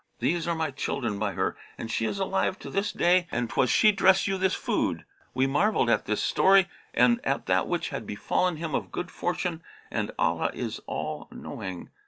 [0.17, 3.69] These are my children by her and she is alive to this day and 'twas
[3.69, 8.07] she dressed you this food." We marvelled at his story and at that which had
[8.07, 9.61] befallen him of good fortune,
[9.91, 11.91] and Allah is All knowing.